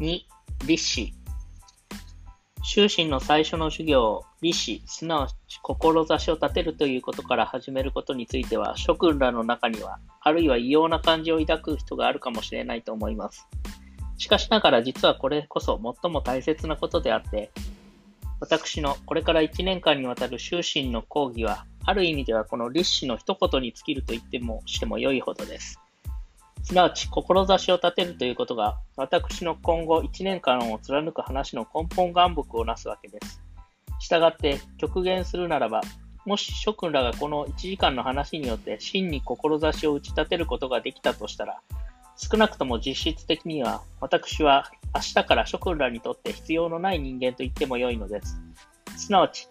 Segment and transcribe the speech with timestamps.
[0.00, 0.20] 2、
[0.66, 1.14] 立志。
[2.62, 13.48] 修身の最初の授業、立志、すなわち志を立てるということから始めることについては、諸君らの中には、あるいは異様な感じを抱く人があるかもしれないと思います。
[14.18, 17.50] しかしながら実はこれこそ最も大切なことであって、
[18.38, 25.80] 私のこれから1年間にわたる修身の講義は、ある意味ではこの立志の一言に尽きると言ってもしても良いほどです。
[26.68, 33.40] すなわち、志を立てるということが、私の今後1年間を貫く話の根本願目をなすわけです。
[34.00, 35.80] したがって、極限するならば、
[36.26, 41.58] もし諸君らがこの1時間の話によって真に志を打ち立てることができたとしたら、
[42.18, 48.38] 少なくとも実質的には、私は明日から諸君らにとって必要のない人間と言ってもよいのです。
[48.94, 49.48] すなわち、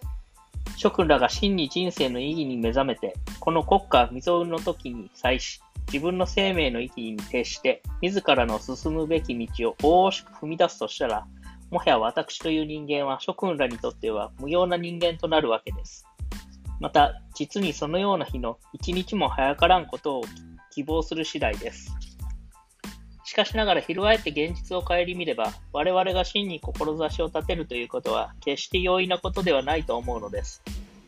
[0.75, 11.25] 諸君らが真に人生の意義に目覚めて、この国家未曾有の時に際し、自分の生命の意義に徹して、自らの進むべき道を大々しく踏み出すとしたら、
[11.71, 16.05] もはや私という人間は諸君らにとっては無用な人間となるわけです。
[16.79, 20.23] また、実にそのような日の一日も早からんことを
[20.71, 21.91] 希望する次第です。
[23.23, 30.61] しかしながら翻って現実を顧みれば、我々が真に志を立てるということは決して容易なことではないと思うのです。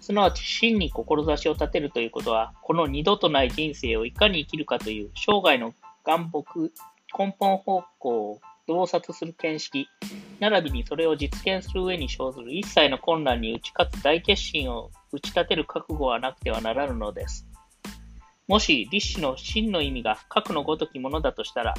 [0.10, 5.72] すなわち真に志を立てるということは、この二度とない人生をいかに生きるかという生涯の
[6.04, 6.44] 願目、
[7.16, 9.88] 根本方向を洞察する見識、
[10.40, 17.46] 並びにそれを実現する上に生ずる一切の困難に打ち勝つ大決心を打ち立てる覚悟はなくてはならぬのです。
[18.48, 21.76] もし立志の真の意味が核のごときものだとしたら、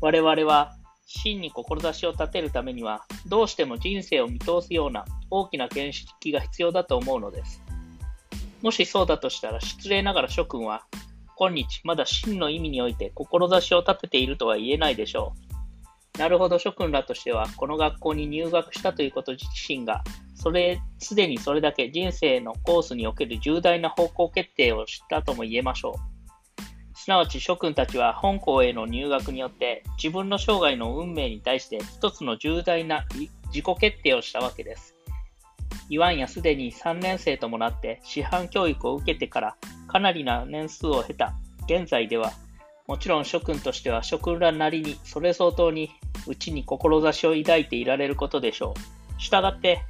[0.00, 0.74] 我々は
[1.18, 7.62] 真に志を立てるためには、どうしても人生を見通すような大きな見識が必要だと思うのです。
[8.62, 10.84] もしそうだとしたら、失礼ながら諸君は、
[11.36, 15.34] 今日まだ真の意味において志を立てているとは言えないでしょ
[16.16, 16.18] う。
[16.18, 20.02] なるほど諸君らとしては、この学校に入学したということ自身が、
[20.34, 26.11] それ、すでにそれだけ人生のコースにおける重大な方向決定を知ったとも言えましょう。
[27.02, 33.06] すなわち諸君たちは本校への入学によって自分の生涯の運命に対して一つの重大な
[33.52, 34.94] 自己決定をしたわけです。
[35.90, 39.56] 言わんやすでに3年生ともなって師範教育を受けてから
[39.88, 42.32] かなりな年数を経た現在では
[42.86, 45.90] もちろん諸君としては諸君らなりにそれ相当に
[46.28, 48.74] うちに志を抱いていられることでしょ
[49.18, 49.20] う。
[49.20, 49.80] したがって、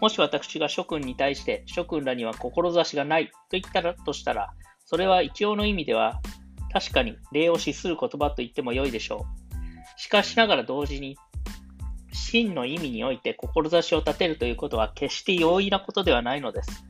[0.00, 4.50] もし私が諸君に対して諸君らには志がないと言ったらとしたら、
[4.84, 6.20] それは一応の意味では
[6.72, 9.26] 確かに礼を視する言葉と言っても良いでしょ
[9.96, 10.00] う。
[10.00, 11.16] しかしながら同時に、
[12.12, 16.84] 真の意味において志を立てるということは決して容易なことではないのです。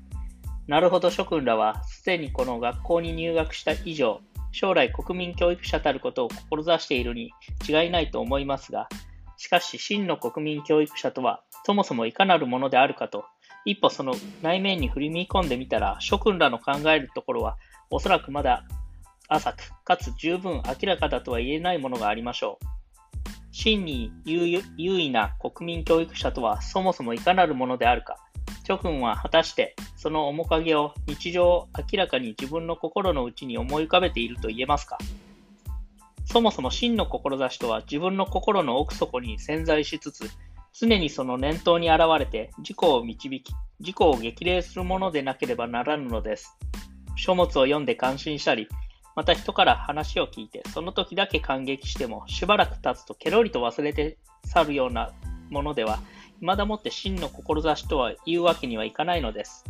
[0.67, 4.21] なるほど諸君らは、すでにこの学校に入学した以上、
[4.53, 7.33] 将来国民教育者たることを志しているに
[7.69, 8.89] 違いないと思いますが、
[9.39, 13.25] しかし真の国民教育者とは、そもそもいかなるものであるかと、
[13.65, 17.57] 一歩その内面に振り見込んでみたら、諸君らの考えるところは、
[17.91, 18.65] おそらくまだ
[19.29, 22.65] 浅く、かつ十分明らかだとは言えないものがありましょう。
[23.53, 24.63] 真に優
[25.01, 28.17] 位な国民教育者とはそもそもいかなるものであるか、
[28.65, 34.99] 諸君は果たしてその面影を日常を明らかに自分の心の内に思い浮かべていると言えますか
[36.27, 40.31] そもそも真の志とは自分の心の奥底に潜在しつつ、
[40.79, 43.43] 常にその念頭に現れて自己を導き、
[43.81, 46.57] 自己を激励するものでなければならぬのです。
[47.17, 48.69] 書物を読んで感心したり、
[49.19, 55.11] また人から話を聞いて、その時だけ感激しても、しばらく経つとケロリと忘れて去るような
[55.51, 55.99] ものでは、
[56.39, 59.65] 未だもって真の志とは言うわけにはいかないのです。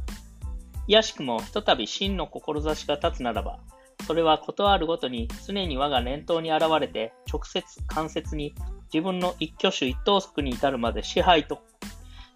[0.87, 3.59] いやしくも、ひとたび真の志が立つならば、
[4.07, 8.55] それはことあるごとに常に我が念頭に現れて、直接、間接に
[8.93, 11.63] 自分の一挙手一投足に至るまで支配と、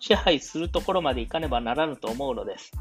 [0.00, 2.72] 支配するところまでいかねばならぬと思うのです。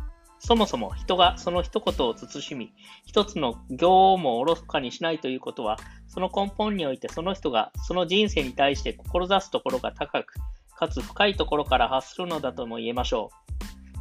[0.44, 2.74] そもそも人がその一言を慎み、
[3.06, 5.78] 一つの行をもおろそかにしないということは、
[6.08, 10.34] その根本においてその人がその人生に対して志すところが高く、
[10.76, 13.52] かつ深いところから発するのだとも言えましょう。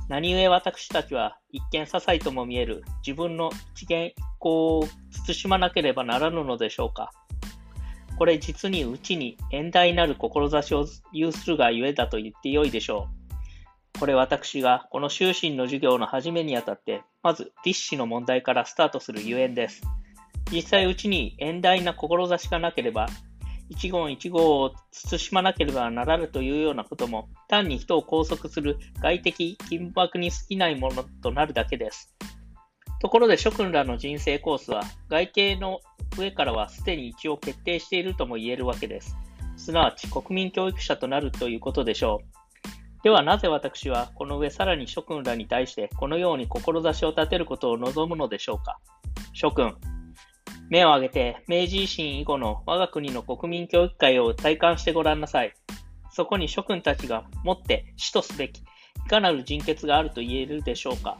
[0.08, 7.12] 何故私たちは一見些細とも見える自分の一元一行を慎まなければならぬのでしょうか。
[8.16, 13.19] これ実にうちに遠大なる志を有するがゆえだと言ってよいでしょう。
[14.00, 19.82] これ私がこの修身の授業の始めにあたって、まず立志の問題からスタートするゆえんです。
[20.50, 23.08] 実際うちに遠大な志がなければ、
[23.68, 32.16] 一言一語を慎まなければならぬというようなことも、単に人を拘束する外的緊迫に過ぎないものとなるだけです。
[33.02, 35.80] ところで諸君らの人生コースは、外形の
[36.18, 39.14] 上からはすでに一応決定しているとも言えるわけです。
[39.58, 42.39] すなわち国民教育者となるということでしょう。
[43.02, 48.78] ではなぜ私はこの上さらに諸君らに対してこのように志を立てることを望むのでしょうか？
[49.32, 49.74] 諸君、
[50.68, 55.54] 目を上げて明治維新以後の我が国の国民教育界を体感してごらんなさい。
[56.12, 58.62] そこに諸君たちがもって死とすべき、い
[59.08, 61.18] かなる人血があると言えるでしょうか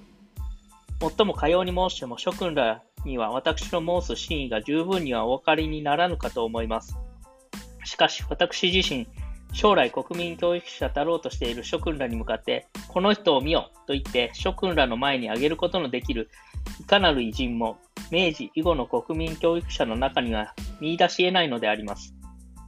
[1.01, 6.95] もっともかように申しても諸君らには私の申す真意が十分にはお分かりにならぬかと思います。
[7.85, 9.07] しかし私自身、
[9.53, 16.31] 将来国民教育者だろうとしている諸君らに向かって、この人を見よと言って諸君らの前に挙げることのできる
[16.81, 17.79] いかなる偉人も
[18.11, 22.15] 明治以後の国民教育者の中には見出し得ないのであります。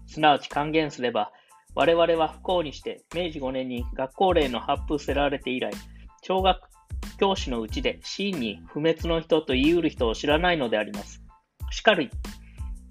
[0.07, 1.33] すなわち還元すれば、
[1.75, 5.73] 我々は不幸にして明治5年に学校令の発布せられて以来、
[6.23, 6.61] 小学
[7.19, 11.23] 教師のうちで真に不滅の人と言い得る人を知らないのであります。
[11.71, 12.11] しかる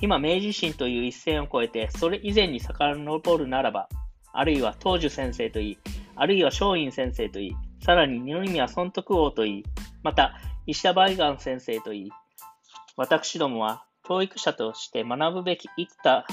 [0.02, 3.88] 今、明治維新という一線を越えて、それ以前に遡るならば、
[4.34, 5.78] あるいは東樹先生といい、
[6.16, 9.64] あるいは松陰先生といい、さらに二宮尊徳王といい、
[10.04, 12.12] また石田梅岩先生といい、
[12.98, 16.26] 私どもは教育者として学ぶべき生きた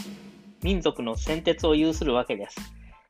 [0.63, 2.57] 民族の先哲を有するわけです。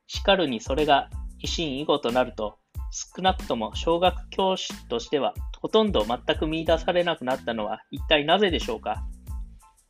[0.07, 1.09] しかるにそれが
[1.41, 2.57] 維新以後となると、
[2.91, 9.03] 少なくとも小学教師としてはほとんど全く見出されなくなったのは一体なぜでしょうか？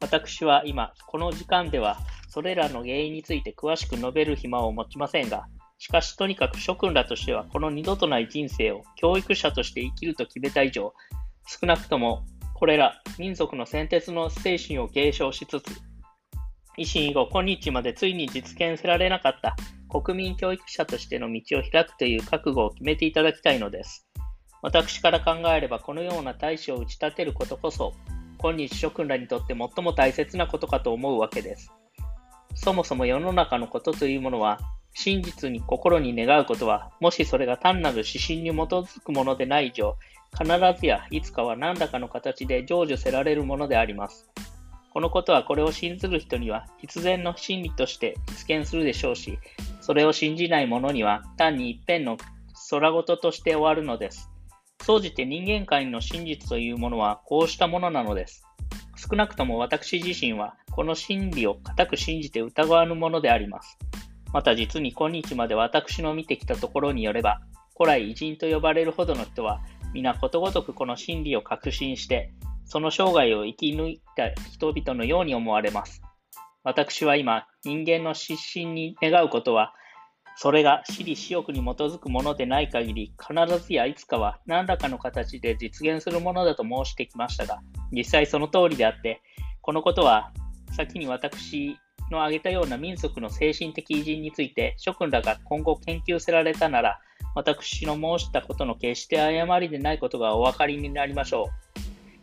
[0.01, 1.97] 私は今、この時間では、
[2.29, 5.47] それらの原因について詳しく述べる暇を持ちませんが、
[5.77, 10.93] しかしとにかく諸君らとしては、この二度とない人生を教育者として生きると決めた以上、
[11.47, 15.67] 少なくともこれら民族の先哲の精神を継承しつつ、
[16.77, 19.55] 維新以後、今日までついに実現せられなかった
[19.89, 24.07] 国民教育者としての道を開くという覚悟を決めていただきたいのです。
[24.61, 27.93] 私から考えれば、このような大使を打ち立てることこそ、
[28.41, 31.71] 今日諸君らにとって最も大切なことかと思うわけです。
[32.55, 34.59] そもそも世の中のことというものは、
[34.93, 39.95] 真実に心に願うことは、もしそれが単なる指針に基づくものでない以上、
[40.37, 40.45] 必
[40.79, 44.29] ずやいつかは何らかの形で成就せられるものであります。
[44.91, 49.37] このことはこれを信ずる人には必然の真理として実現するでしょうし、
[49.81, 52.17] それを信じない者には単に一辺の
[52.69, 54.28] 空事として終わるのです。
[54.83, 58.43] 総じて人間界の真実というものはこうしたものなのです。
[58.95, 63.77] 少なくとも私自身はこの真理を固く信じて疑わぬものであります。
[64.33, 67.41] また実に今日まで私の見てきたところによれば、
[67.75, 69.61] 古来偉人と呼ばれるほどの人は、
[69.93, 72.31] 皆ことごとくこの真理を確信して、
[72.65, 76.01] その生涯を生き抜いた人々のように思われます。
[76.63, 79.73] 私は今、人間の失神に願うことは、
[80.41, 87.59] それが私利私欲に基づくものでない限り、必ずやいつかは何らかの形で実現するものだと申してきましたが、
[87.91, 89.21] 実際その通りであって、
[89.59, 90.31] このことは
[90.71, 91.75] 先に私
[92.09, 97.01] の挙げたような民族の精神的偉人について諸君らが今後研究せられたなら、
[97.35, 101.49] 私の申したことの決して誤りでないことがお分かりになりましょ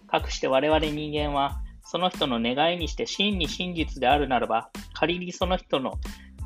[0.06, 0.08] う。
[0.08, 5.98] かくして我々人間は、その人の願いにして真に真実であるならば、仮にその人の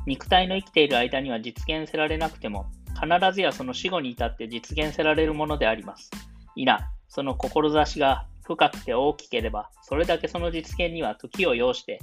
[0.05, 2.65] 肉体の生きている間には実現せられなくても、
[3.01, 6.11] 必ずやその死後に至って実現せられるものであります。
[6.55, 11.99] いな、その志が深くて大きければ、それだけその実現には時を要して、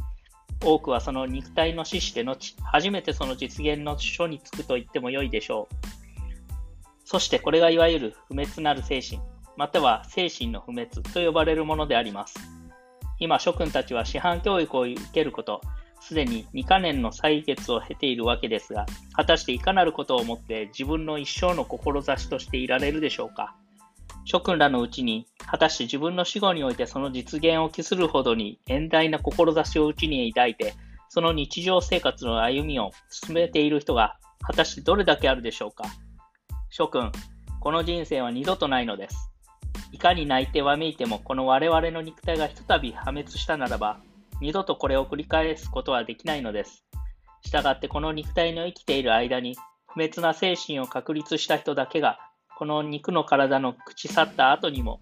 [0.65, 5.75] 多くはその肉体の死して後、初めてその実現の書につくと言ってもよいでしょう。
[7.05, 9.21] そしてこれがいわゆる不滅なる精神、
[9.57, 12.37] または精神の不滅と呼ばれるものであります。
[13.19, 15.61] 今、諸君たちは師範教育を受けること、
[16.01, 23.55] すでに2か年の歳月を経ているわけですが、果たしていかなることをもって自分の一生の志としていられるでしょうか？
[24.25, 30.75] 諸君らのうちに、果たして自分の死後においてその実現を期するほどに遠大な志をうちに抱いて、
[31.09, 35.85] その日常生活の歩みを進めている人が、果たしてどれだけあるでしょうか？
[36.71, 37.11] 諸君、
[37.61, 39.31] この人生は二度とないのです。
[39.93, 43.99] いかに泣いてわめいても、この我々の肉体がひとたび破滅したならば、
[44.41, 46.85] 二度とこれを繰り返すことはできないのです。
[47.43, 49.57] したがってこの肉体の生きている間に
[49.89, 52.19] 不滅な精神を確立した人だけが
[52.57, 55.01] この肉の体の朽ち去った後にも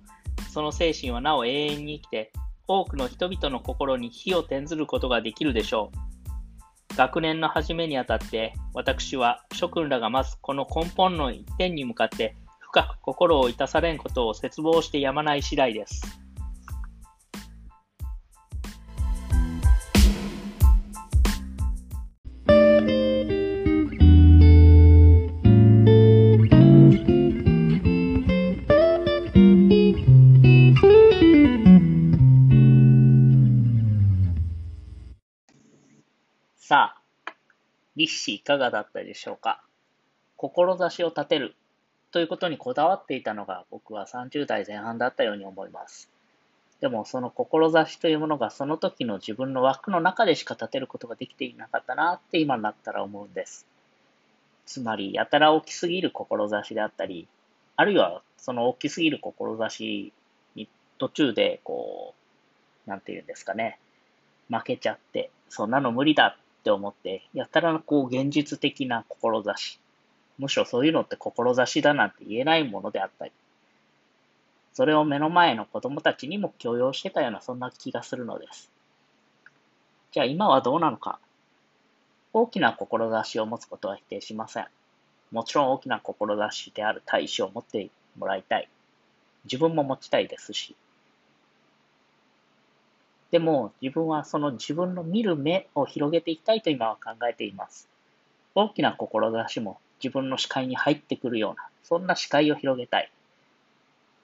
[0.52, 2.32] その精神はなお永遠に生きて
[2.68, 6.96] 多くの人々の心に火を転ずることができるでしょう。
[6.96, 16.25] 学年の初めにあたって私は諸君らがまずこの根本の一点に向かって深く心を致されんことを切望してやまない次第です。
[37.96, 39.62] 立志いかがだったでしょうか？
[40.36, 41.54] 志を立てる
[42.12, 46.08] ということにこだわっていたのが僕は30代前半だったように思います。
[46.80, 53.66] でもその志というものがその時の自分の枠の中でしか立てることができていなかったなって今になったら思うんです。
[54.66, 57.28] つまり、やたら大きすぎる志であったり、
[57.76, 60.12] あるいはその大きすぎる志
[60.54, 62.14] に途中でこ
[62.86, 63.78] う、なんて言うんですかね、
[64.50, 66.36] 負けちゃって、そんなの無理だ
[66.66, 69.78] って思って、やたらこう現実的な志、
[70.36, 73.32] むしろそういうのって志だなんて言えないものであったり、
[74.74, 78.68] それを目の前の子供たちにも強要してたようなそんな気がするのです。
[80.10, 81.20] じゃあ今はどうなのか
[82.32, 84.66] 大きな志を持つことは否定しません。
[85.30, 88.68] もちろん大きな志である大志を持ってもらいたい。
[89.44, 90.74] 自分も持ちたいですし。
[93.30, 97.88] でも自分はその自分の見る目を広げていきたいと今は考えています。
[98.54, 103.10] 大きな志も自分の視界に入ってくるような、そんな視界を広げたい。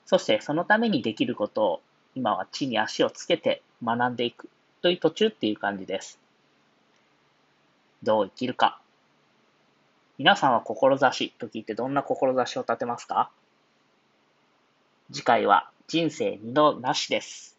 [0.06, 1.80] そしてそのためにできることを
[2.14, 4.49] 今は地に足をつけて学んでいく
[4.82, 6.18] という途中っていう感じです。
[8.02, 8.80] どう生きるか。
[10.18, 13.30] 皆さんは志と聞いてどんな志を立てますか？
[15.11, 17.51] 次回は人生二度なしです。